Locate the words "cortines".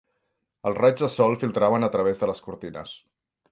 2.49-2.99